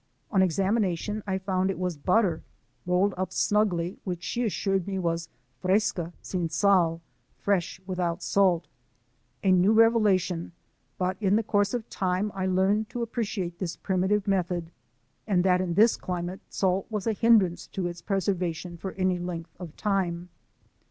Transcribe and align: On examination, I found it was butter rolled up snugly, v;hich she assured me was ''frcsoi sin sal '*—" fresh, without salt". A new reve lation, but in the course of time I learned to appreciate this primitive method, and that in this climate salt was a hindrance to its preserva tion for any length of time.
On 0.31 0.41
examination, 0.41 1.21
I 1.27 1.37
found 1.37 1.69
it 1.69 1.77
was 1.77 1.95
butter 1.95 2.41
rolled 2.87 3.13
up 3.17 3.31
snugly, 3.31 3.99
v;hich 4.03 4.23
she 4.23 4.43
assured 4.43 4.87
me 4.87 4.97
was 4.97 5.29
''frcsoi 5.63 6.11
sin 6.23 6.49
sal 6.49 7.01
'*—" 7.11 7.19
fresh, 7.43 7.79
without 7.85 8.23
salt". 8.23 8.65
A 9.43 9.51
new 9.51 9.73
reve 9.73 9.91
lation, 9.93 10.53
but 10.97 11.17
in 11.21 11.35
the 11.35 11.43
course 11.43 11.75
of 11.75 11.87
time 11.87 12.31
I 12.33 12.47
learned 12.47 12.89
to 12.89 13.03
appreciate 13.03 13.59
this 13.59 13.75
primitive 13.75 14.27
method, 14.27 14.71
and 15.27 15.43
that 15.43 15.61
in 15.61 15.75
this 15.75 15.97
climate 15.97 16.39
salt 16.49 16.87
was 16.89 17.05
a 17.05 17.13
hindrance 17.13 17.67
to 17.67 17.85
its 17.85 18.01
preserva 18.01 18.55
tion 18.55 18.77
for 18.77 18.93
any 18.93 19.19
length 19.19 19.55
of 19.59 19.77
time. 19.77 20.29